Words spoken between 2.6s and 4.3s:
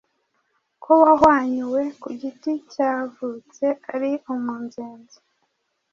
cyavutse ari